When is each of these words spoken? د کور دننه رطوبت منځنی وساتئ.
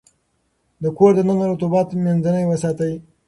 د 0.83 0.83
کور 0.97 1.11
دننه 1.17 1.45
رطوبت 1.51 1.87
منځنی 2.03 2.43
وساتئ. 2.47 2.93